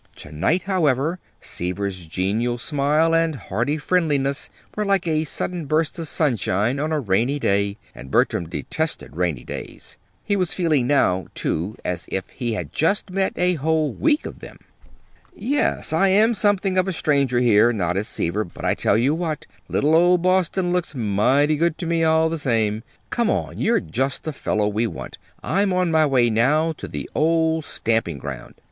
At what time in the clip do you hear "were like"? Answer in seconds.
4.75-5.05